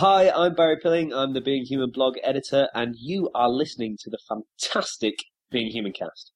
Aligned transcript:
Hi, 0.00 0.30
I'm 0.30 0.54
Barry 0.54 0.78
Pilling. 0.82 1.12
I'm 1.12 1.34
the 1.34 1.42
Being 1.42 1.66
Human 1.66 1.90
blog 1.90 2.14
editor, 2.22 2.70
and 2.72 2.94
you 2.98 3.28
are 3.34 3.50
listening 3.50 3.98
to 4.00 4.08
the 4.08 4.16
fantastic 4.26 5.16
Being 5.50 5.70
Human 5.72 5.92
cast. 5.92 6.32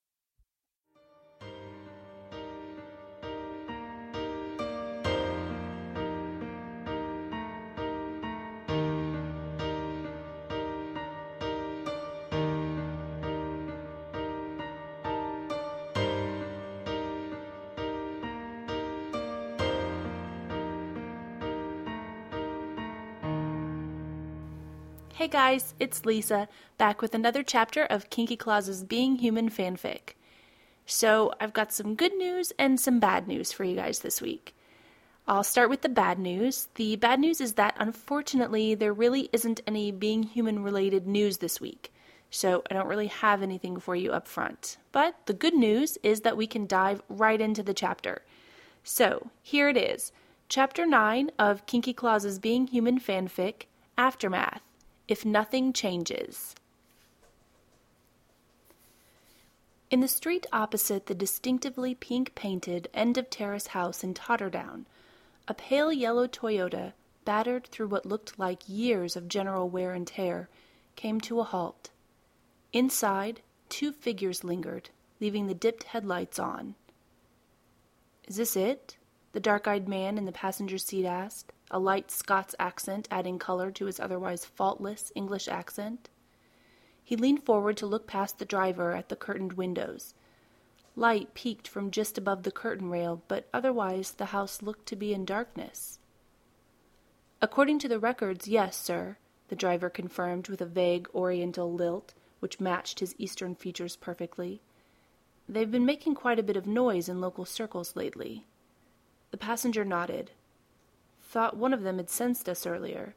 Hey 25.17 25.29
guys, 25.29 25.75
it's 25.79 26.05
Lisa, 26.05 26.49
back 26.77 27.01
with 27.01 27.15
another 27.15 27.45
chapter 27.45 27.85
of 27.85 28.11
Kinky 28.11 28.35
Claus's 28.35 28.83
Being 28.83 29.15
Human 29.15 29.49
fanfic. 29.49 30.15
So, 30.87 31.33
I've 31.41 31.53
got 31.53 31.73
some 31.73 31.95
good 31.95 32.13
news 32.15 32.53
and 32.59 32.81
some 32.81 32.99
bad 32.99 33.29
news 33.29 33.53
for 33.53 33.63
you 33.63 33.77
guys 33.77 34.01
this 34.01 34.21
week. 34.21 34.57
I'll 35.29 35.45
start 35.45 35.71
with 35.71 35.83
the 35.83 35.89
bad 35.89 36.19
news. 36.19 36.67
The 36.75 36.97
bad 36.97 37.21
news 37.21 37.41
is 37.41 37.53
that 37.53 37.77
unfortunately, 37.79 38.75
there 38.75 38.93
really 38.93 39.29
isn't 39.33 39.61
any 39.69 39.93
Being 39.93 40.25
Human 40.25 40.65
related 40.65 41.07
news 41.07 41.39
this 41.39 41.61
week, 41.61 41.93
so 42.29 42.65
I 42.69 42.75
don't 42.75 42.89
really 42.89 43.07
have 43.07 43.41
anything 43.41 43.79
for 43.79 43.95
you 43.95 44.11
up 44.11 44.27
front. 44.27 44.79
But 44.91 45.15
the 45.27 45.33
good 45.33 45.55
news 45.55 45.97
is 46.03 46.23
that 46.23 46.37
we 46.37 46.49
can 46.49 46.67
dive 46.67 47.03
right 47.09 47.41
into 47.41 47.63
the 47.63 47.73
chapter. 47.73 48.23
So, 48.83 49.31
here 49.43 49.69
it 49.69 49.77
is 49.77 50.11
Chapter 50.49 50.85
9 50.85 51.31
of 51.39 51.67
Kinky 51.67 51.93
Claus's 51.93 52.41
Being 52.41 52.67
Human 52.67 52.99
fanfic 52.99 53.67
Aftermath 53.97 54.61
if 55.09 55.25
nothing 55.25 55.73
changes. 55.73 56.55
In 59.91 60.01
the 60.01 60.09
street 60.09 60.47
opposite 60.53 61.07
the 61.07 61.15
distinctively 61.15 61.95
pink 61.95 62.35
painted 62.35 62.89
end 62.95 63.17
of 63.17 63.31
terrace 63.31 63.69
house 63.69 64.03
in 64.03 64.15
Totterdown, 64.15 64.87
a 65.47 65.55
pale 65.55 65.93
yellow 65.93 66.27
Toyota, 66.27 66.95
battered 67.25 67.67
through 67.67 67.89
what 67.89 68.07
looked 68.07 68.39
like 68.39 68.69
years 68.69 69.15
of 69.17 69.29
general 69.29 69.69
wear 69.69 69.93
and 69.93 70.07
tear, 70.07 70.49
came 70.97 71.21
to 71.21 71.41
a 71.41 71.45
halt. 71.45 71.91
Inside, 72.73 73.41
two 73.69 73.93
figures 73.93 74.43
lingered, 74.43 74.91
leaving 75.21 75.47
the 75.47 75.55
dipped 75.55 75.85
headlights 75.85 76.39
on. 76.39 76.75
Is 78.27 78.37
this 78.37 78.57
it? 78.57 78.97
the 79.35 79.41
dark 79.41 79.67
eyed 79.67 79.89
man 79.89 80.17
in 80.17 80.25
the 80.25 80.33
passenger 80.33 80.79
seat 80.79 81.05
asked 81.05 81.53
a 81.75 81.79
light 81.81 82.09
Scots 82.09 82.55
accent 82.61 83.09
adding 83.11 83.37
color 83.37 83.73
to 83.73 83.87
his 83.87 83.99
otherwise 83.99 84.45
faultless 84.45 85.11
English 85.17 85.49
accent. 85.49 86.09
He 87.03 87.17
leaned 87.17 87.43
forward 87.43 87.77
to 87.79 87.87
look 87.87 88.07
past 88.07 88.39
the 88.39 88.45
driver 88.45 88.93
at 88.93 89.09
the 89.09 89.17
curtained 89.17 89.55
windows. 89.55 90.15
Light 90.95 91.35
peeked 91.35 91.67
from 91.67 91.91
just 91.91 92.17
above 92.17 92.45
the 92.45 92.53
curtain 92.53 92.91
rail, 92.91 93.23
but 93.27 93.49
otherwise 93.53 94.13
the 94.13 94.27
house 94.27 94.63
looked 94.63 94.87
to 94.87 94.95
be 94.95 95.13
in 95.13 95.25
darkness. 95.25 95.99
According 97.43 97.81
to 97.81 97.89
the 97.89 97.99
records, 97.99 98.47
yes, 98.47 98.77
sir, 98.77 99.17
the 99.49 99.57
driver 99.57 99.91
confirmed 99.91 100.47
with 100.47 100.61
a 100.61 100.67
vague 100.67 101.09
oriental 101.13 101.73
lilt 101.73 102.15
which 102.39 102.61
matched 102.61 103.01
his 103.01 103.17
eastern 103.19 103.57
features 103.57 103.97
perfectly. 103.97 104.61
They've 105.49 105.73
been 105.73 105.85
making 105.85 106.15
quite 106.15 106.39
a 106.39 106.45
bit 106.45 106.57
of 106.57 106.69
noise 106.69 107.09
in 107.09 107.21
local 107.21 107.45
circles 107.45 107.97
lately. 107.97 108.47
The 109.33 109.39
passenger 109.39 109.85
nodded 109.85 110.31
thought 111.35 111.57
one 111.57 111.75
of 111.75 111.83
them 111.83 111.97
had 111.97 112.09
sensed 112.09 112.49
us 112.49 112.65
earlier. 112.65 113.17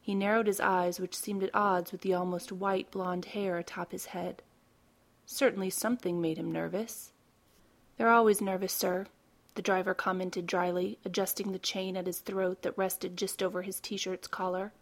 He 0.00 0.14
narrowed 0.14 0.46
his 0.46 0.60
eyes, 0.60 0.98
which 0.98 1.14
seemed 1.14 1.42
at 1.42 1.54
odds 1.54 1.92
with 1.92 2.00
the 2.00 2.14
almost 2.14 2.50
white 2.50 2.90
blond 2.90 3.26
hair 3.26 3.58
atop 3.58 3.92
his 3.92 4.06
head. 4.06 4.42
Certainly 5.26 5.68
something 5.68 6.22
made 6.22 6.38
him 6.38 6.50
nervous. 6.50 7.12
They're 7.98 8.08
always 8.08 8.40
nervous, 8.40 8.72
sir, 8.72 9.08
the 9.56 9.60
driver 9.60 9.92
commented 9.92 10.46
dryly, 10.46 10.98
adjusting 11.04 11.52
the 11.52 11.58
chain 11.58 11.98
at 11.98 12.06
his 12.06 12.20
throat 12.20 12.62
that 12.62 12.78
rested 12.78 13.14
just 13.14 13.42
over 13.42 13.60
his 13.60 13.78
t 13.78 13.98
shirt's 13.98 14.26
collar. 14.26 14.72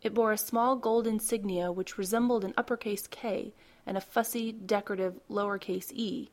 It 0.00 0.14
bore 0.14 0.30
a 0.30 0.38
small 0.38 0.76
gold 0.76 1.08
insignia 1.08 1.72
which 1.72 1.98
resembled 1.98 2.44
an 2.44 2.54
uppercase 2.56 3.08
K 3.08 3.52
and 3.84 3.96
a 3.96 4.00
fussy, 4.00 4.52
decorative 4.52 5.18
lowercase 5.28 5.90
e. 5.90 6.30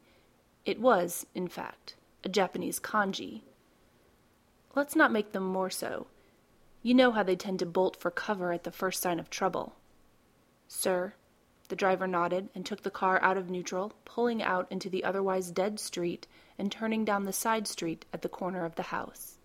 It 0.65 0.79
was, 0.79 1.25
in 1.33 1.47
fact, 1.47 1.95
a 2.23 2.29
Japanese 2.29 2.79
kanji. 2.79 3.41
Let's 4.77 4.95
not 4.95 5.11
make 5.11 5.31
them 5.31 5.41
more 5.41 5.71
so. 5.71 6.05
You 6.83 6.93
know 6.93 7.11
how 7.11 7.23
they 7.23 7.35
tend 7.35 7.57
to 7.57 7.65
bolt 7.65 7.99
for 7.99 8.11
cover 8.11 8.51
at 8.51 8.63
the 8.63 8.69
first 8.69 9.01
sign 9.01 9.19
of 9.19 9.27
trouble. 9.27 9.73
Sir, 10.67 11.15
the 11.67 11.75
driver 11.75 12.05
nodded 12.05 12.49
and 12.53 12.63
took 12.63 12.83
the 12.83 12.91
car 12.91 13.19
out 13.23 13.37
of 13.37 13.49
neutral, 13.49 13.93
pulling 14.05 14.43
out 14.43 14.67
into 14.69 14.87
the 14.87 15.03
otherwise 15.03 15.49
dead 15.49 15.79
street 15.79 16.27
and 16.59 16.71
turning 16.71 17.03
down 17.03 17.23
the 17.23 17.33
side 17.33 17.67
street 17.67 18.05
at 18.13 18.21
the 18.21 18.29
corner 18.29 18.65
of 18.65 18.75
the 18.75 18.93
house. 18.93 19.39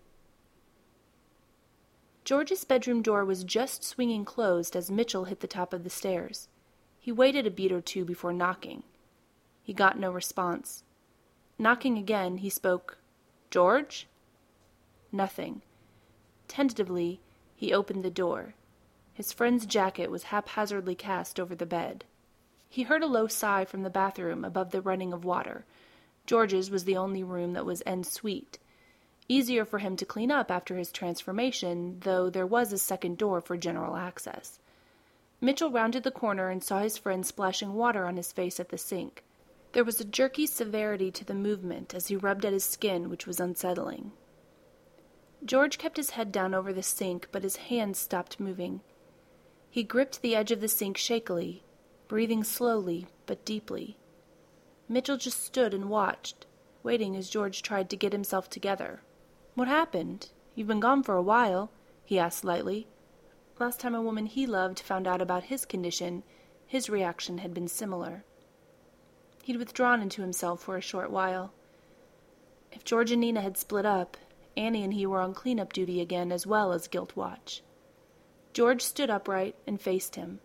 George's 2.23 2.63
bedroom 2.63 3.01
door 3.01 3.25
was 3.25 3.43
just 3.43 3.83
swinging 3.83 4.25
closed 4.25 4.75
as 4.75 4.91
Mitchell 4.91 5.23
hit 5.23 5.39
the 5.39 5.47
top 5.47 5.73
of 5.73 5.83
the 5.83 5.89
stairs. 5.89 6.47
He 6.99 7.11
waited 7.11 7.47
a 7.47 7.49
beat 7.49 7.71
or 7.71 7.81
two 7.81 8.05
before 8.05 8.33
knocking. 8.33 8.83
He 9.63 9.73
got 9.73 9.97
no 9.97 10.11
response. 10.11 10.83
Knocking 11.57 11.97
again, 11.97 12.37
he 12.37 12.51
spoke, 12.51 12.99
George? 13.49 14.07
Nothing. 15.13 15.61
Tentatively, 16.47 17.21
he 17.55 17.71
opened 17.71 18.03
the 18.03 18.09
door. 18.09 18.55
His 19.13 19.31
friend's 19.31 19.67
jacket 19.67 20.09
was 20.09 20.23
haphazardly 20.23 20.95
cast 20.95 21.39
over 21.39 21.53
the 21.53 21.67
bed. 21.67 22.03
He 22.67 22.83
heard 22.83 23.03
a 23.03 23.07
low 23.07 23.27
sigh 23.27 23.63
from 23.63 23.83
the 23.83 23.91
bathroom 23.91 24.43
above 24.43 24.71
the 24.71 24.81
running 24.81 25.13
of 25.13 25.23
water. 25.23 25.65
George's 26.25 26.71
was 26.71 26.85
the 26.85 26.97
only 26.97 27.23
room 27.23 27.53
that 27.53 27.65
was 27.65 27.83
en 27.85 28.03
suite. 28.03 28.57
Easier 29.29 29.65
for 29.65 29.77
him 29.77 29.95
to 29.97 30.05
clean 30.05 30.31
up 30.31 30.49
after 30.49 30.77
his 30.77 30.91
transformation, 30.91 31.99
though 31.99 32.31
there 32.31 32.47
was 32.47 32.73
a 32.73 32.77
second 32.79 33.19
door 33.19 33.39
for 33.39 33.55
general 33.55 33.95
access. 33.95 34.59
Mitchell 35.39 35.69
rounded 35.69 36.01
the 36.01 36.09
corner 36.09 36.49
and 36.49 36.63
saw 36.63 36.79
his 36.79 36.97
friend 36.97 37.23
splashing 37.23 37.75
water 37.75 38.07
on 38.07 38.17
his 38.17 38.31
face 38.31 38.59
at 38.59 38.69
the 38.69 38.79
sink. 38.79 39.23
There 39.73 39.83
was 39.83 40.01
a 40.01 40.05
jerky 40.05 40.47
severity 40.47 41.11
to 41.11 41.23
the 41.23 41.35
movement 41.35 41.93
as 41.93 42.07
he 42.07 42.15
rubbed 42.15 42.45
at 42.45 42.53
his 42.53 42.65
skin, 42.65 43.09
which 43.11 43.27
was 43.27 43.39
unsettling. 43.39 44.11
George 45.45 45.77
kept 45.77 45.97
his 45.97 46.11
head 46.11 46.31
down 46.31 46.53
over 46.53 46.71
the 46.71 46.83
sink, 46.83 47.27
but 47.31 47.43
his 47.43 47.57
hands 47.57 47.99
stopped 47.99 48.39
moving. 48.39 48.81
He 49.69 49.83
gripped 49.83 50.21
the 50.21 50.35
edge 50.35 50.51
of 50.51 50.61
the 50.61 50.67
sink 50.67 50.97
shakily, 50.97 51.63
breathing 52.07 52.43
slowly 52.43 53.07
but 53.25 53.43
deeply. 53.43 53.97
Mitchell 54.87 55.17
just 55.17 55.43
stood 55.43 55.73
and 55.73 55.89
watched, 55.89 56.45
waiting 56.83 57.15
as 57.15 57.29
George 57.29 57.61
tried 57.61 57.89
to 57.89 57.97
get 57.97 58.13
himself 58.13 58.49
together. 58.49 59.01
What 59.55 59.67
happened? 59.67 60.29
You've 60.55 60.67
been 60.67 60.79
gone 60.79 61.03
for 61.03 61.15
a 61.15 61.21
while, 61.21 61.71
he 62.05 62.19
asked 62.19 62.43
lightly. 62.43 62.87
Last 63.59 63.79
time 63.79 63.95
a 63.95 64.01
woman 64.01 64.27
he 64.27 64.45
loved 64.45 64.79
found 64.79 65.07
out 65.07 65.21
about 65.21 65.43
his 65.43 65.65
condition, 65.65 66.23
his 66.65 66.89
reaction 66.89 67.39
had 67.39 67.53
been 67.53 67.67
similar. 67.67 68.23
He'd 69.43 69.57
withdrawn 69.57 70.01
into 70.01 70.21
himself 70.21 70.61
for 70.61 70.77
a 70.77 70.81
short 70.81 71.11
while. 71.11 71.53
If 72.71 72.83
George 72.83 73.11
and 73.11 73.21
Nina 73.21 73.41
had 73.41 73.57
split 73.57 73.85
up, 73.85 74.17
Annie 74.55 74.83
and 74.83 74.93
he 74.93 75.05
were 75.05 75.19
on 75.19 75.33
cleanup 75.33 75.73
duty 75.73 75.99
again 76.01 76.31
as 76.31 76.45
well 76.45 76.71
as 76.73 76.87
guilt 76.87 77.15
watch. 77.15 77.63
George 78.53 78.81
stood 78.81 79.09
upright 79.09 79.55
and 79.65 79.81
faced 79.81 80.15
him. 80.15 80.39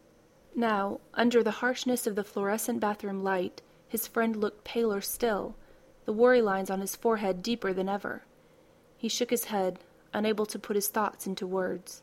Now, 0.54 1.00
under 1.14 1.42
the 1.42 1.60
harshness 1.62 2.06
of 2.06 2.16
the 2.16 2.24
fluorescent 2.24 2.80
bathroom 2.80 3.22
light, 3.22 3.60
his 3.86 4.06
friend 4.06 4.34
looked 4.34 4.64
paler 4.64 5.00
still, 5.00 5.54
the 6.04 6.12
worry 6.12 6.41
lines 6.41 6.70
on 6.70 6.80
his 6.80 6.96
forehead 6.96 7.42
deeper 7.42 7.72
than 7.72 7.88
ever. 7.88 8.22
He 8.96 9.08
shook 9.08 9.30
his 9.30 9.44
head, 9.44 9.78
unable 10.12 10.46
to 10.46 10.58
put 10.58 10.75
his 10.75 10.88
thoughts 10.88 11.26
into 11.26 11.46
words. 11.46 12.02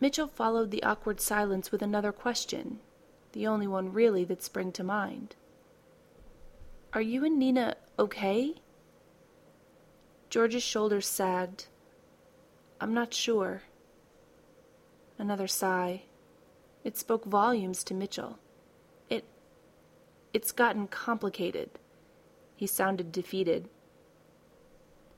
Mitchell 0.00 0.26
followed 0.26 0.70
the 0.70 0.82
awkward 0.82 1.20
silence 1.20 1.70
with 1.70 1.82
another 1.82 2.12
question, 2.12 2.80
the 3.32 3.46
only 3.46 3.66
one 3.66 3.92
really 3.92 4.24
that 4.24 4.42
sprang 4.42 4.72
to 4.72 4.84
mind. 4.84 5.36
Are 6.92 7.02
you 7.02 7.24
and 7.24 7.38
Nina 7.38 7.76
okay? 7.98 8.54
George's 10.30 10.62
shoulders 10.62 11.06
sagged. 11.06 11.66
I'm 12.80 12.92
not 12.92 13.14
sure. 13.14 13.62
Another 15.18 15.46
sigh. 15.46 16.02
It 16.84 16.96
spoke 16.96 17.24
volumes 17.24 17.82
to 17.84 17.94
Mitchell. 17.94 18.38
It. 19.08 19.24
It's 20.32 20.52
gotten 20.52 20.86
complicated. 20.86 21.70
He 22.56 22.66
sounded 22.66 23.10
defeated. 23.10 23.68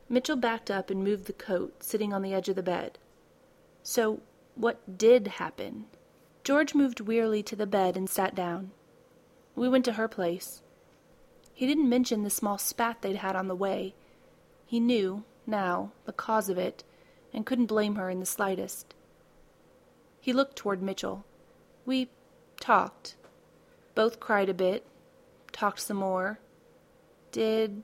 Mitchell 0.09 0.37
backed 0.37 0.71
up 0.71 0.91
and 0.91 1.05
moved 1.05 1.27
the 1.27 1.33
coat, 1.33 1.83
sitting 1.83 2.13
on 2.13 2.23
the 2.23 2.35
edge 2.35 2.49
of 2.49 2.57
the 2.57 2.63
bed. 2.63 2.99
So, 3.83 4.21
what 4.55 4.99
did 4.99 5.27
happen? 5.27 5.87
George 6.45 6.75
moved 6.75 7.01
wearily 7.01 7.43
to 7.45 7.57
the 7.57 7.67
bed 7.67 7.97
and 7.97 8.09
sat 8.09 8.35
down. 8.35 8.73
We 9.55 9.69
went 9.69 9.85
to 9.85 9.93
her 9.93 10.09
place. 10.09 10.63
He 11.53 11.67
didn't 11.67 11.89
mention 11.89 12.23
the 12.23 12.31
small 12.31 12.59
spat 12.59 13.03
they'd 13.03 13.17
had 13.17 13.37
on 13.37 13.49
the 13.49 13.55
way, 13.55 13.95
he 14.71 14.79
knew, 14.79 15.25
now, 15.49 15.91
the 16.05 16.13
cause 16.13 16.49
of 16.49 16.57
it, 16.57 16.85
and 17.35 17.45
couldn't 17.45 17.67
blame 17.67 17.97
her 17.97 18.09
in 18.09 18.21
the 18.21 18.25
slightest. 18.25 18.95
He 20.21 20.33
looked 20.33 20.55
toward 20.55 20.81
Mitchell. 20.81 21.25
We 21.85 22.09
talked. 22.61 23.17
Both 23.97 24.21
cried 24.21 24.49
a 24.49 24.55
bit, 24.55 24.87
talked 25.51 25.81
some 25.81 25.97
more. 25.97 26.39
Did. 27.33 27.83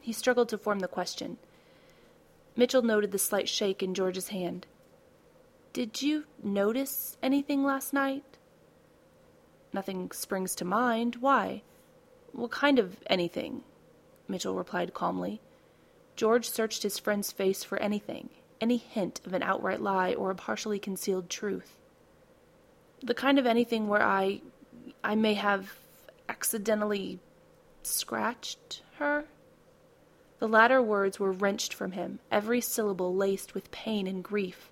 He 0.00 0.12
struggled 0.12 0.48
to 0.50 0.56
form 0.56 0.78
the 0.78 0.86
question. 0.86 1.36
Mitchell 2.54 2.82
noted 2.82 3.10
the 3.10 3.18
slight 3.18 3.48
shake 3.48 3.82
in 3.82 3.92
George's 3.92 4.28
hand. 4.28 4.68
Did 5.72 6.00
you 6.00 6.26
notice 6.44 7.16
anything 7.24 7.64
last 7.64 7.92
night? 7.92 8.38
Nothing 9.72 10.12
springs 10.12 10.54
to 10.54 10.64
mind. 10.64 11.16
Why? 11.16 11.62
What 12.30 12.52
kind 12.52 12.78
of 12.78 12.98
anything? 13.08 13.64
Mitchell 14.30 14.54
replied 14.54 14.94
calmly. 14.94 15.40
George 16.16 16.48
searched 16.48 16.82
his 16.82 16.98
friend's 16.98 17.32
face 17.32 17.64
for 17.64 17.78
anything, 17.78 18.30
any 18.60 18.76
hint 18.76 19.20
of 19.26 19.32
an 19.32 19.42
outright 19.42 19.80
lie 19.80 20.14
or 20.14 20.30
a 20.30 20.34
partially 20.34 20.78
concealed 20.78 21.28
truth. 21.28 21.76
The 23.02 23.14
kind 23.14 23.38
of 23.38 23.46
anything 23.46 23.88
where 23.88 24.02
I. 24.02 24.40
I 25.02 25.14
may 25.14 25.34
have 25.34 25.78
accidentally 26.28 27.18
scratched 27.82 28.82
her? 28.98 29.24
The 30.38 30.48
latter 30.48 30.80
words 30.80 31.18
were 31.18 31.32
wrenched 31.32 31.74
from 31.74 31.92
him, 31.92 32.18
every 32.30 32.60
syllable 32.60 33.14
laced 33.14 33.54
with 33.54 33.70
pain 33.70 34.06
and 34.06 34.22
grief. 34.22 34.70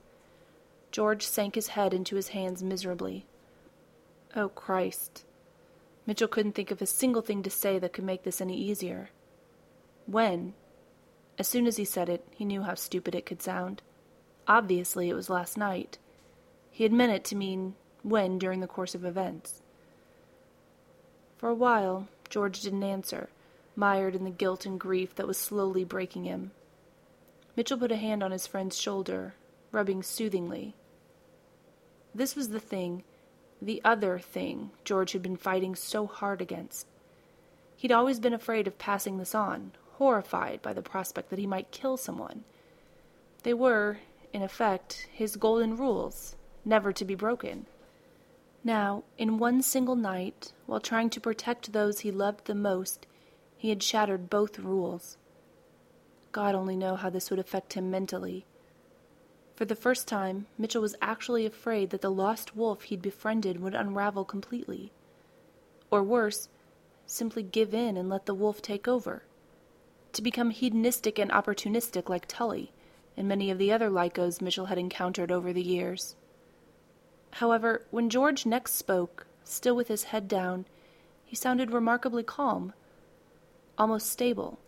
George 0.90 1.24
sank 1.24 1.54
his 1.54 1.68
head 1.68 1.92
into 1.92 2.16
his 2.16 2.28
hands 2.28 2.62
miserably. 2.62 3.26
Oh, 4.34 4.48
Christ. 4.48 5.24
Mitchell 6.06 6.28
couldn't 6.28 6.52
think 6.52 6.70
of 6.70 6.80
a 6.80 6.86
single 6.86 7.22
thing 7.22 7.42
to 7.42 7.50
say 7.50 7.78
that 7.78 7.92
could 7.92 8.04
make 8.04 8.22
this 8.22 8.40
any 8.40 8.56
easier. 8.56 9.10
When? 10.10 10.54
As 11.38 11.46
soon 11.46 11.66
as 11.66 11.76
he 11.76 11.84
said 11.84 12.08
it, 12.08 12.26
he 12.34 12.46
knew 12.46 12.62
how 12.62 12.74
stupid 12.74 13.14
it 13.14 13.26
could 13.26 13.42
sound. 13.42 13.82
Obviously, 14.46 15.10
it 15.10 15.14
was 15.14 15.28
last 15.28 15.58
night. 15.58 15.98
He 16.70 16.84
had 16.84 16.94
meant 16.94 17.12
it 17.12 17.24
to 17.26 17.36
mean 17.36 17.74
when 18.02 18.38
during 18.38 18.60
the 18.60 18.66
course 18.66 18.94
of 18.94 19.04
events. 19.04 19.60
For 21.36 21.50
a 21.50 21.54
while, 21.54 22.08
George 22.30 22.62
didn't 22.62 22.82
answer, 22.82 23.28
mired 23.76 24.16
in 24.16 24.24
the 24.24 24.30
guilt 24.30 24.64
and 24.64 24.80
grief 24.80 25.14
that 25.16 25.26
was 25.26 25.36
slowly 25.36 25.84
breaking 25.84 26.24
him. 26.24 26.52
Mitchell 27.54 27.76
put 27.76 27.92
a 27.92 27.96
hand 27.96 28.22
on 28.22 28.30
his 28.30 28.46
friend's 28.46 28.80
shoulder, 28.80 29.34
rubbing 29.72 30.02
soothingly. 30.02 30.74
This 32.14 32.34
was 32.34 32.48
the 32.48 32.60
thing, 32.60 33.04
the 33.60 33.82
other 33.84 34.18
thing, 34.18 34.70
George 34.84 35.12
had 35.12 35.22
been 35.22 35.36
fighting 35.36 35.74
so 35.74 36.06
hard 36.06 36.40
against. 36.40 36.86
He'd 37.76 37.92
always 37.92 38.18
been 38.18 38.32
afraid 38.32 38.66
of 38.66 38.78
passing 38.78 39.18
this 39.18 39.34
on, 39.34 39.72
horrified 39.98 40.62
by 40.62 40.72
the 40.72 40.80
prospect 40.80 41.28
that 41.28 41.40
he 41.40 41.46
might 41.46 41.72
kill 41.72 41.96
someone. 41.96 42.44
They 43.42 43.52
were, 43.52 43.98
in 44.32 44.42
effect, 44.42 45.08
his 45.12 45.36
golden 45.36 45.76
rules, 45.76 46.36
never 46.64 46.92
to 46.92 47.04
be 47.04 47.16
broken. 47.16 47.66
Now, 48.62 49.02
in 49.16 49.38
one 49.38 49.60
single 49.60 49.96
night, 49.96 50.52
while 50.66 50.80
trying 50.80 51.10
to 51.10 51.20
protect 51.20 51.72
those 51.72 52.00
he 52.00 52.12
loved 52.12 52.46
the 52.46 52.54
most, 52.54 53.06
he 53.56 53.70
had 53.70 53.82
shattered 53.82 54.30
both 54.30 54.60
rules. 54.60 55.16
God 56.30 56.54
only 56.54 56.76
knew 56.76 56.94
how 56.94 57.10
this 57.10 57.28
would 57.30 57.40
affect 57.40 57.72
him 57.72 57.90
mentally. 57.90 58.46
For 59.56 59.64
the 59.64 59.74
first 59.74 60.06
time, 60.06 60.46
Mitchell 60.56 60.82
was 60.82 60.94
actually 61.02 61.44
afraid 61.44 61.90
that 61.90 62.02
the 62.02 62.10
lost 62.10 62.54
wolf 62.54 62.82
he'd 62.82 63.02
befriended 63.02 63.60
would 63.60 63.74
unravel 63.74 64.24
completely. 64.24 64.92
Or 65.90 66.04
worse, 66.04 66.48
simply 67.06 67.42
give 67.42 67.74
in 67.74 67.96
and 67.96 68.08
let 68.08 68.26
the 68.26 68.34
wolf 68.34 68.62
take 68.62 68.86
over. 68.86 69.24
To 70.18 70.22
become 70.22 70.50
hedonistic 70.50 71.16
and 71.20 71.30
opportunistic 71.30 72.08
like 72.08 72.26
Tully 72.26 72.72
and 73.16 73.28
many 73.28 73.52
of 73.52 73.58
the 73.58 73.70
other 73.70 73.88
Lycos 73.88 74.40
Mitchell 74.40 74.66
had 74.66 74.76
encountered 74.76 75.30
over 75.30 75.52
the 75.52 75.62
years. 75.62 76.16
However, 77.34 77.86
when 77.92 78.10
George 78.10 78.44
next 78.44 78.74
spoke, 78.74 79.28
still 79.44 79.76
with 79.76 79.86
his 79.86 80.10
head 80.10 80.26
down, 80.26 80.66
he 81.24 81.36
sounded 81.36 81.70
remarkably 81.70 82.24
calm, 82.24 82.72
almost 83.78 84.10
stable. 84.10 84.58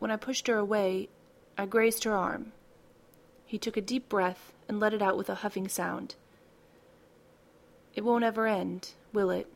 When 0.00 0.10
I 0.10 0.16
pushed 0.16 0.48
her 0.48 0.58
away, 0.58 1.10
I 1.56 1.66
grazed 1.66 2.02
her 2.02 2.16
arm. 2.16 2.50
He 3.46 3.56
took 3.56 3.76
a 3.76 3.80
deep 3.80 4.08
breath 4.08 4.52
and 4.68 4.80
let 4.80 4.92
it 4.92 5.00
out 5.00 5.16
with 5.16 5.30
a 5.30 5.36
huffing 5.46 5.68
sound. 5.68 6.16
It 7.94 8.02
won't 8.02 8.24
ever 8.24 8.48
end, 8.48 8.94
will 9.12 9.30
it? 9.30 9.46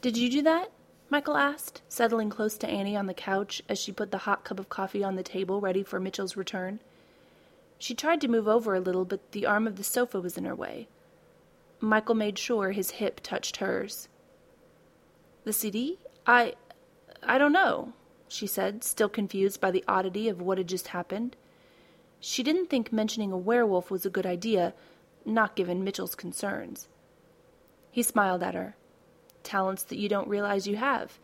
Did 0.00 0.16
you 0.16 0.30
do 0.30 0.42
that? 0.42 0.70
Michael 1.10 1.36
asked, 1.36 1.82
settling 1.88 2.30
close 2.30 2.58
to 2.58 2.68
Annie 2.68 2.96
on 2.96 3.06
the 3.06 3.14
couch 3.14 3.62
as 3.68 3.78
she 3.78 3.92
put 3.92 4.10
the 4.10 4.18
hot 4.18 4.44
cup 4.44 4.60
of 4.60 4.68
coffee 4.68 5.02
on 5.02 5.16
the 5.16 5.22
table 5.22 5.60
ready 5.60 5.82
for 5.82 5.98
Mitchell's 5.98 6.36
return. 6.36 6.80
She 7.78 7.94
tried 7.94 8.20
to 8.20 8.28
move 8.28 8.48
over 8.48 8.74
a 8.74 8.80
little, 8.80 9.04
but 9.04 9.32
the 9.32 9.46
arm 9.46 9.66
of 9.66 9.76
the 9.76 9.84
sofa 9.84 10.20
was 10.20 10.36
in 10.36 10.44
her 10.44 10.54
way. 10.54 10.88
Michael 11.80 12.14
made 12.14 12.38
sure 12.38 12.72
his 12.72 12.92
hip 12.92 13.20
touched 13.22 13.58
hers. 13.58 14.08
The 15.44 15.52
CD? 15.52 15.98
I. 16.26 16.54
I 17.22 17.38
don't 17.38 17.52
know 17.52 17.94
she 18.28 18.46
said, 18.46 18.84
still 18.84 19.08
confused 19.08 19.60
by 19.60 19.70
the 19.70 19.84
oddity 19.88 20.28
of 20.28 20.40
what 20.40 20.58
had 20.58 20.68
just 20.68 20.88
happened. 20.88 21.36
She 22.20 22.42
didn't 22.42 22.68
think 22.68 22.92
mentioning 22.92 23.32
a 23.32 23.38
werewolf 23.38 23.90
was 23.90 24.04
a 24.04 24.10
good 24.10 24.26
idea, 24.26 24.74
not 25.24 25.56
given 25.56 25.84
Mitchell's 25.84 26.14
concerns. 26.14 26.88
He 27.90 28.02
smiled 28.02 28.42
at 28.42 28.54
her. 28.54 28.76
Talents 29.42 29.82
that 29.84 29.98
you 29.98 30.08
don't 30.08 30.28
realize 30.28 30.66
you 30.66 30.76
have. 30.76 31.18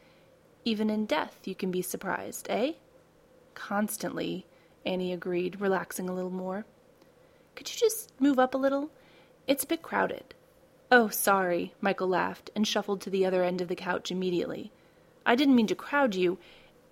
Even 0.64 0.88
in 0.90 1.06
death, 1.06 1.38
you 1.44 1.54
can 1.54 1.70
be 1.70 1.82
surprised, 1.82 2.46
eh? 2.48 2.72
Constantly, 3.54 4.46
Annie 4.86 5.12
agreed, 5.12 5.60
relaxing 5.60 6.08
a 6.08 6.14
little 6.14 6.30
more. 6.30 6.64
Could 7.54 7.72
you 7.72 7.78
just 7.78 8.12
move 8.20 8.38
up 8.38 8.54
a 8.54 8.58
little? 8.58 8.90
It's 9.46 9.64
a 9.64 9.66
bit 9.68 9.82
crowded. 9.82 10.34
Oh, 10.90 11.08
sorry, 11.08 11.74
Michael 11.80 12.08
laughed 12.08 12.50
and 12.54 12.66
shuffled 12.66 13.00
to 13.02 13.10
the 13.10 13.26
other 13.26 13.42
end 13.42 13.60
of 13.60 13.68
the 13.68 13.76
couch 13.76 14.10
immediately. 14.10 14.72
I 15.26 15.34
didn't 15.34 15.56
mean 15.56 15.66
to 15.68 15.74
crowd 15.74 16.14
you. 16.14 16.38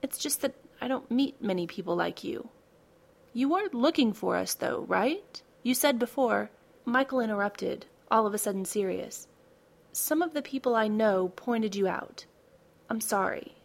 It's 0.02 0.19
just 0.19 0.40
that 0.42 0.54
I 0.80 0.88
don't 0.88 1.10
meet 1.10 1.42
many 1.42 1.66
people 1.66 1.94
like 1.94 2.24
you. 2.24 2.48
You 3.32 3.48
weren't 3.48 3.74
looking 3.74 4.12
for 4.12 4.36
us, 4.36 4.54
though, 4.54 4.84
right? 4.88 5.42
You 5.62 5.74
said 5.74 5.98
before. 5.98 6.50
Michael 6.84 7.20
interrupted, 7.20 7.86
all 8.10 8.26
of 8.26 8.34
a 8.34 8.38
sudden 8.38 8.64
serious. 8.64 9.28
Some 9.93 10.23
of 10.23 10.33
the 10.33 10.41
people 10.41 10.75
I 10.75 10.89
know 10.89 11.29
pointed 11.37 11.77
you 11.77 11.87
out. 11.87 12.25
I'm 12.89 13.00
sorry. 13.03 13.56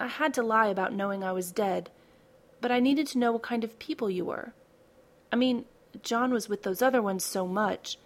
I 0.00 0.06
had 0.06 0.32
to 0.34 0.42
lie 0.42 0.68
about 0.68 0.94
knowing 0.94 1.22
I 1.22 1.32
was 1.32 1.52
dead, 1.52 1.90
but 2.62 2.72
I 2.72 2.80
needed 2.80 3.06
to 3.08 3.18
know 3.18 3.32
what 3.32 3.42
kind 3.42 3.62
of 3.62 3.78
people 3.78 4.08
you 4.08 4.24
were. 4.24 4.54
I 5.30 5.36
mean, 5.36 5.66
John 6.02 6.32
was 6.32 6.48
with 6.48 6.62
those 6.62 6.80
other 6.80 7.02
ones 7.02 7.22
so 7.22 7.46
much. 7.46 7.98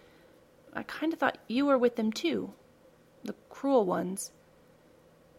I 0.73 0.83
kind 0.83 1.13
of 1.13 1.19
thought 1.19 1.37
you 1.47 1.65
were 1.65 1.77
with 1.77 1.95
them 1.95 2.11
too. 2.11 2.51
The 3.23 3.35
cruel 3.49 3.85
ones. 3.85 4.31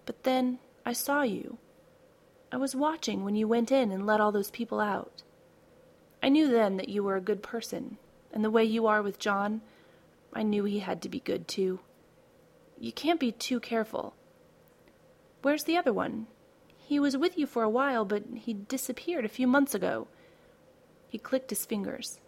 But 0.07 0.23
then 0.23 0.61
I 0.87 0.95
saw 0.95 1.23
you. 1.23 1.59
I 2.51 2.57
was 2.57 2.75
watching 2.75 3.23
when 3.23 3.37
you 3.37 3.47
went 3.47 3.71
in 3.71 3.93
and 3.93 4.07
let 4.07 4.21
all 4.21 4.33
those 4.33 4.51
people 4.51 4.81
out. 4.81 5.23
I 6.23 6.31
knew 6.31 6.51
then 6.51 6.79
that 6.79 6.89
you 6.89 7.05
were 7.05 7.17
a 7.17 7.21
good 7.21 7.43
person, 7.43 7.99
and 8.33 8.43
the 8.43 8.51
way 8.51 8.65
you 8.65 8.87
are 8.87 9.03
with 9.03 9.19
John, 9.19 9.61
I 10.33 10.43
knew 10.43 10.65
he 10.65 10.79
had 10.79 11.03
to 11.03 11.09
be 11.11 11.21
good 11.21 11.47
too. 11.47 11.81
You 12.81 12.93
can't 12.93 13.21
be 13.21 13.31
too 13.31 13.61
careful. 13.61 14.15
Where's 15.43 15.65
the 15.65 15.77
other 15.77 15.93
one? 15.93 16.27
He 16.77 16.99
was 16.99 17.17
with 17.17 17.39
you 17.39 17.47
for 17.47 17.63
a 17.63 17.69
while, 17.69 18.05
but 18.05 18.25
he 18.35 18.55
disappeared 18.55 19.25
a 19.25 19.29
few 19.29 19.47
months 19.47 19.75
ago. 19.75 20.09
He 21.09 21.19
clicked 21.19 21.51
his 21.51 21.67
fingers. 21.67 22.19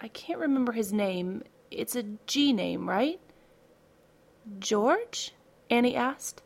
I 0.00 0.08
can't 0.08 0.40
remember 0.40 0.72
his 0.72 0.92
name. 0.92 1.44
It's 1.70 1.94
a 1.94 2.04
G 2.26 2.52
name, 2.52 2.88
right? 2.88 3.20
George? 4.58 5.34
Annie 5.70 5.96
asked. 5.96 6.42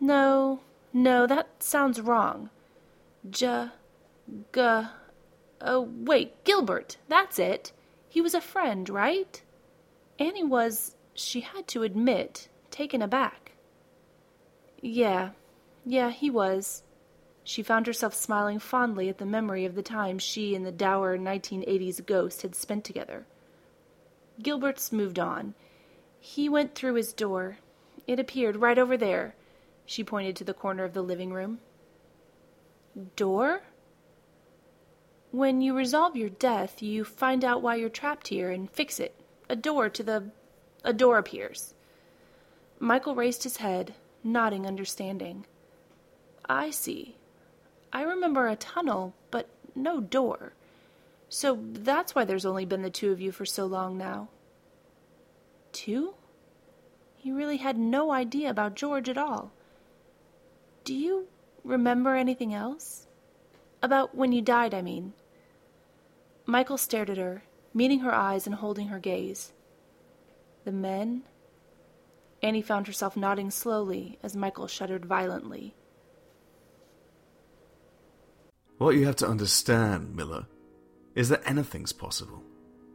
No, 0.00 0.60
no, 0.92 1.26
that 1.26 1.62
sounds 1.62 2.00
wrong. 2.00 2.50
J. 3.28 3.68
G. 4.54 4.60
Oh, 5.60 5.88
wait, 5.90 6.44
Gilbert. 6.44 6.96
That's 7.08 7.38
it. 7.38 7.72
He 8.08 8.20
was 8.20 8.34
a 8.34 8.40
friend, 8.40 8.88
right? 8.88 9.42
Annie 10.18 10.44
was, 10.44 10.94
she 11.18 11.40
had 11.40 11.66
to 11.68 11.82
admit, 11.82 12.48
taken 12.70 13.02
aback. 13.02 13.52
Yeah, 14.80 15.30
yeah, 15.84 16.10
he 16.10 16.30
was. 16.30 16.82
She 17.42 17.62
found 17.62 17.86
herself 17.86 18.14
smiling 18.14 18.58
fondly 18.58 19.08
at 19.08 19.18
the 19.18 19.24
memory 19.26 19.64
of 19.64 19.74
the 19.74 19.82
time 19.82 20.18
she 20.18 20.54
and 20.54 20.66
the 20.66 20.72
dour 20.72 21.16
1980s 21.16 22.04
ghost 22.04 22.42
had 22.42 22.54
spent 22.54 22.84
together. 22.84 23.26
Gilbert's 24.42 24.92
moved 24.92 25.18
on. 25.18 25.54
He 26.20 26.48
went 26.48 26.74
through 26.74 26.94
his 26.94 27.12
door. 27.12 27.58
It 28.06 28.20
appeared 28.20 28.56
right 28.56 28.78
over 28.78 28.96
there. 28.96 29.34
She 29.86 30.04
pointed 30.04 30.36
to 30.36 30.44
the 30.44 30.54
corner 30.54 30.84
of 30.84 30.92
the 30.92 31.02
living 31.02 31.32
room. 31.32 31.58
Door? 33.16 33.62
When 35.30 35.60
you 35.60 35.76
resolve 35.76 36.16
your 36.16 36.28
death, 36.28 36.82
you 36.82 37.04
find 37.04 37.44
out 37.44 37.62
why 37.62 37.76
you're 37.76 37.88
trapped 37.88 38.28
here 38.28 38.50
and 38.50 38.70
fix 38.70 39.00
it. 39.00 39.14
A 39.48 39.56
door 39.56 39.88
to 39.88 40.02
the. 40.02 40.30
A 40.84 40.92
door 40.92 41.18
appears. 41.18 41.74
Michael 42.78 43.14
raised 43.14 43.42
his 43.42 43.58
head, 43.58 43.94
nodding 44.22 44.66
understanding. 44.66 45.44
I 46.48 46.70
see. 46.70 47.16
I 47.92 48.02
remember 48.02 48.46
a 48.46 48.56
tunnel, 48.56 49.14
but 49.30 49.48
no 49.74 50.00
door. 50.00 50.52
So 51.28 51.58
that's 51.72 52.14
why 52.14 52.24
there's 52.24 52.46
only 52.46 52.64
been 52.64 52.82
the 52.82 52.90
two 52.90 53.12
of 53.12 53.20
you 53.20 53.32
for 53.32 53.44
so 53.44 53.66
long 53.66 53.98
now. 53.98 54.28
Two? 55.72 56.14
He 57.16 57.32
really 57.32 57.58
had 57.58 57.76
no 57.76 58.12
idea 58.12 58.48
about 58.48 58.76
George 58.76 59.08
at 59.08 59.18
all. 59.18 59.52
Do 60.84 60.94
you 60.94 61.26
remember 61.64 62.14
anything 62.14 62.54
else? 62.54 63.06
About 63.82 64.14
when 64.14 64.32
you 64.32 64.40
died, 64.40 64.72
I 64.72 64.82
mean. 64.82 65.12
Michael 66.46 66.78
stared 66.78 67.10
at 67.10 67.18
her, 67.18 67.42
meeting 67.74 68.00
her 68.00 68.14
eyes 68.14 68.46
and 68.46 68.54
holding 68.54 68.88
her 68.88 68.98
gaze. 68.98 69.52
The 70.68 70.72
men? 70.72 71.22
Annie 72.42 72.60
found 72.60 72.88
herself 72.88 73.16
nodding 73.16 73.50
slowly 73.50 74.18
as 74.22 74.36
Michael 74.36 74.66
shuddered 74.66 75.06
violently. 75.06 75.74
What 78.76 78.94
you 78.94 79.06
have 79.06 79.16
to 79.16 79.26
understand, 79.26 80.14
Miller, 80.14 80.44
is 81.14 81.30
that 81.30 81.40
anything's 81.46 81.94
possible, 81.94 82.42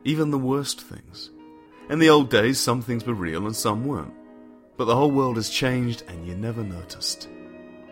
even 0.03 0.29
the 0.29 0.37
worst 0.37 0.81
things. 0.81 1.31
In 1.89 1.97
the 1.97 2.11
old 2.11 2.29
days, 2.29 2.59
some 2.59 2.83
things 2.83 3.07
were 3.07 3.15
real 3.15 3.47
and 3.47 3.55
some 3.55 3.87
weren't. 3.87 4.13
But 4.77 4.85
the 4.85 4.95
whole 4.95 5.09
world 5.09 5.37
has 5.37 5.49
changed 5.49 6.03
and 6.07 6.27
you 6.27 6.35
never 6.35 6.63
noticed. 6.63 7.27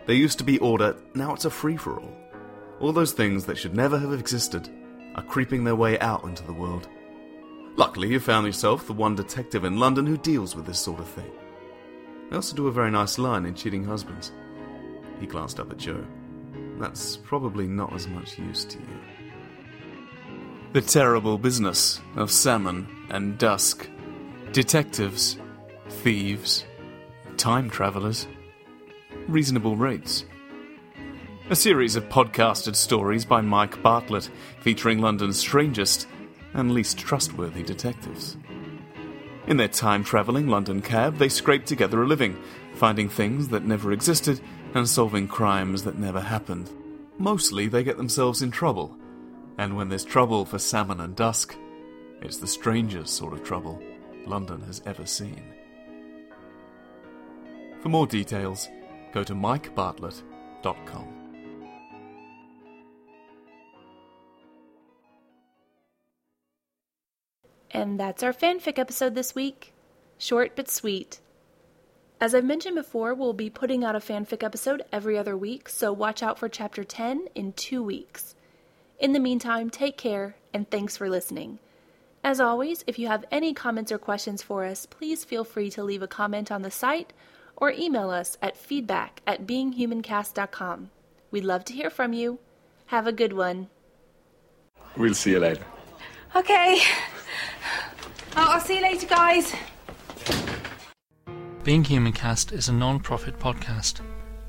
There 0.06 0.14
used 0.14 0.38
to 0.38 0.44
be 0.44 0.60
order, 0.60 0.94
now 1.14 1.34
it's 1.34 1.44
a 1.44 1.50
free 1.50 1.76
for 1.76 1.98
all. 1.98 2.16
All 2.78 2.92
those 2.92 3.10
things 3.10 3.46
that 3.46 3.58
should 3.58 3.74
never 3.74 3.98
have 3.98 4.12
existed 4.12 4.70
are 5.16 5.24
creeping 5.24 5.64
their 5.64 5.74
way 5.74 5.98
out 5.98 6.22
into 6.22 6.44
the 6.44 6.52
world. 6.52 6.86
Luckily, 7.82 8.10
you 8.10 8.20
found 8.20 8.46
yourself 8.46 8.86
the 8.86 8.92
one 8.92 9.16
detective 9.16 9.64
in 9.64 9.76
London 9.76 10.06
who 10.06 10.16
deals 10.16 10.54
with 10.54 10.66
this 10.66 10.78
sort 10.78 11.00
of 11.00 11.08
thing. 11.08 11.32
They 12.30 12.36
also 12.36 12.54
do 12.54 12.68
a 12.68 12.72
very 12.72 12.92
nice 12.92 13.18
line 13.18 13.44
in 13.44 13.56
Cheating 13.56 13.82
Husbands. 13.84 14.30
He 15.18 15.26
glanced 15.26 15.58
up 15.58 15.72
at 15.72 15.78
Joe. 15.78 16.06
That's 16.78 17.16
probably 17.16 17.66
not 17.66 17.92
as 17.92 18.06
much 18.06 18.38
use 18.38 18.64
to 18.66 18.78
you. 18.78 19.00
The 20.74 20.80
terrible 20.80 21.38
business 21.38 22.00
of 22.14 22.30
salmon 22.30 22.86
and 23.10 23.36
dusk. 23.36 23.90
Detectives, 24.52 25.38
thieves, 25.88 26.64
time 27.36 27.68
travelers, 27.68 28.28
reasonable 29.26 29.74
rates. 29.74 30.24
A 31.50 31.56
series 31.56 31.96
of 31.96 32.08
podcasted 32.08 32.76
stories 32.76 33.24
by 33.24 33.40
Mike 33.40 33.82
Bartlett 33.82 34.30
featuring 34.60 35.00
London's 35.00 35.40
strangest 35.40 36.06
and 36.54 36.72
least 36.72 36.98
trustworthy 36.98 37.62
detectives. 37.62 38.36
In 39.46 39.56
their 39.56 39.68
time 39.68 40.04
travelling 40.04 40.48
London 40.48 40.80
cab, 40.80 41.18
they 41.18 41.28
scrape 41.28 41.64
together 41.64 42.02
a 42.02 42.06
living, 42.06 42.40
finding 42.74 43.08
things 43.08 43.48
that 43.48 43.64
never 43.64 43.92
existed 43.92 44.40
and 44.74 44.88
solving 44.88 45.26
crimes 45.26 45.82
that 45.82 45.98
never 45.98 46.20
happened. 46.20 46.70
Mostly 47.18 47.68
they 47.68 47.82
get 47.82 47.96
themselves 47.96 48.42
in 48.42 48.50
trouble, 48.50 48.96
and 49.58 49.76
when 49.76 49.88
there's 49.88 50.04
trouble 50.04 50.44
for 50.44 50.58
Salmon 50.58 51.00
and 51.00 51.16
Dusk, 51.16 51.56
it's 52.20 52.38
the 52.38 52.46
strangest 52.46 53.14
sort 53.14 53.32
of 53.32 53.42
trouble 53.42 53.82
London 54.26 54.60
has 54.62 54.80
ever 54.86 55.06
seen. 55.06 55.42
For 57.80 57.88
more 57.88 58.06
details, 58.06 58.68
go 59.12 59.24
to 59.24 59.34
mikebartlett.com. 59.34 61.21
And 67.72 67.98
that's 67.98 68.22
our 68.22 68.32
fanfic 68.32 68.78
episode 68.78 69.14
this 69.14 69.34
week. 69.34 69.72
Short 70.18 70.54
but 70.54 70.68
sweet. 70.68 71.20
As 72.20 72.34
I've 72.34 72.44
mentioned 72.44 72.76
before, 72.76 73.14
we'll 73.14 73.32
be 73.32 73.50
putting 73.50 73.82
out 73.84 73.96
a 73.96 73.98
fanfic 73.98 74.44
episode 74.44 74.82
every 74.92 75.18
other 75.18 75.36
week, 75.36 75.68
so 75.68 75.92
watch 75.92 76.22
out 76.22 76.38
for 76.38 76.48
chapter 76.48 76.84
10 76.84 77.26
in 77.34 77.52
two 77.54 77.82
weeks. 77.82 78.36
In 79.00 79.12
the 79.12 79.18
meantime, 79.18 79.70
take 79.70 79.96
care 79.96 80.36
and 80.54 80.70
thanks 80.70 80.96
for 80.96 81.10
listening. 81.10 81.58
As 82.22 82.38
always, 82.38 82.84
if 82.86 82.98
you 83.00 83.08
have 83.08 83.24
any 83.32 83.52
comments 83.52 83.90
or 83.90 83.98
questions 83.98 84.42
for 84.42 84.64
us, 84.64 84.86
please 84.86 85.24
feel 85.24 85.42
free 85.42 85.70
to 85.70 85.82
leave 85.82 86.02
a 86.02 86.06
comment 86.06 86.52
on 86.52 86.62
the 86.62 86.70
site 86.70 87.12
or 87.56 87.72
email 87.72 88.10
us 88.10 88.38
at 88.40 88.56
feedback 88.56 89.20
at 89.26 89.44
beinghumancast.com. 89.44 90.90
We'd 91.32 91.44
love 91.44 91.64
to 91.64 91.72
hear 91.72 91.90
from 91.90 92.12
you. 92.12 92.38
Have 92.86 93.08
a 93.08 93.12
good 93.12 93.32
one. 93.32 93.68
We'll 94.96 95.14
see 95.14 95.32
you 95.32 95.40
later. 95.40 95.64
Okay. 96.36 96.80
Oh, 98.34 98.52
I'll 98.52 98.60
see 98.60 98.76
you 98.76 98.82
later, 98.82 99.06
guys. 99.06 99.54
Being 101.64 101.84
Human 101.84 102.12
Cast 102.12 102.52
is 102.52 102.68
a 102.68 102.72
non 102.72 103.00
profit 103.00 103.38
podcast. 103.38 104.00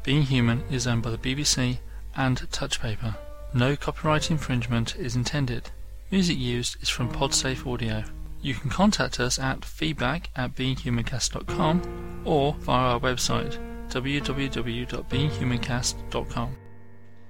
Being 0.03 0.23
Human 0.23 0.61
is 0.71 0.87
owned 0.87 1.03
by 1.03 1.11
the 1.11 1.17
BBC 1.17 1.77
and 2.15 2.37
Touchpaper. 2.51 3.15
No 3.53 3.75
copyright 3.75 4.31
infringement 4.31 4.95
is 4.95 5.15
intended. 5.15 5.69
Music 6.11 6.37
used 6.37 6.81
is 6.81 6.89
from 6.89 7.11
Podsafe 7.11 7.65
Audio. 7.71 8.03
You 8.41 8.55
can 8.55 8.69
contact 8.69 9.19
us 9.19 9.37
at 9.39 9.63
feedback 9.63 10.29
at 10.35 10.55
beinghumancast.com 10.55 12.21
or 12.25 12.53
via 12.55 12.93
our 12.93 12.99
website 12.99 13.57
www.beinghumancast.com. 13.89 16.57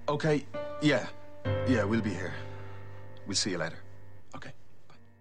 Okay, 0.08 0.46
yeah. 0.82 1.08
Yeah, 1.68 1.84
we'll 1.84 2.02
be 2.02 2.14
here. 2.14 2.34
We'll 3.28 3.36
see 3.36 3.52
you 3.52 3.58
later. 3.58 3.78